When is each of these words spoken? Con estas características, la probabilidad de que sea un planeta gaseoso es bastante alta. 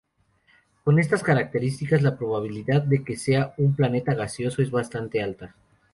Con 0.83 0.97
estas 0.97 1.21
características, 1.21 2.01
la 2.01 2.17
probabilidad 2.17 2.81
de 2.81 3.03
que 3.03 3.15
sea 3.15 3.53
un 3.59 3.75
planeta 3.75 4.15
gaseoso 4.15 4.63
es 4.63 4.71
bastante 4.71 5.21
alta. 5.21 5.53